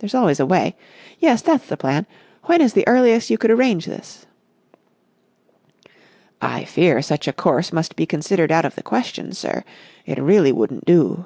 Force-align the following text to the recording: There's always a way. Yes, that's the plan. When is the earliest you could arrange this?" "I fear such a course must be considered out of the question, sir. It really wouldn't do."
There's 0.00 0.14
always 0.14 0.38
a 0.38 0.44
way. 0.44 0.76
Yes, 1.20 1.40
that's 1.40 1.66
the 1.66 1.76
plan. 1.78 2.06
When 2.42 2.60
is 2.60 2.74
the 2.74 2.86
earliest 2.86 3.30
you 3.30 3.38
could 3.38 3.50
arrange 3.50 3.86
this?" 3.86 4.26
"I 6.42 6.64
fear 6.66 7.00
such 7.00 7.26
a 7.26 7.32
course 7.32 7.72
must 7.72 7.96
be 7.96 8.04
considered 8.04 8.52
out 8.52 8.66
of 8.66 8.74
the 8.74 8.82
question, 8.82 9.32
sir. 9.32 9.64
It 10.04 10.18
really 10.20 10.52
wouldn't 10.52 10.84
do." 10.84 11.24